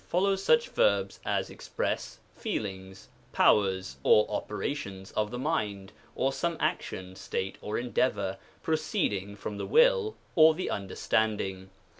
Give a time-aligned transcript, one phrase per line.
[0.07, 3.05] follows such verbs as express feelings^
[3.35, 9.67] powers^ or operations of the mind, or some action, state, or endeavor, proceeding from the
[9.67, 11.69] will or the understanding.